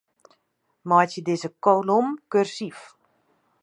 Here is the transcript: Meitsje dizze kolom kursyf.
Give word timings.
Meitsje 0.93 1.21
dizze 1.27 1.49
kolom 1.63 2.07
kursyf. 2.31 2.79